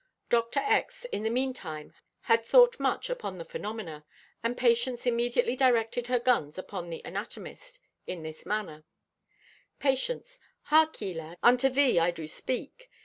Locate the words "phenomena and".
3.45-4.57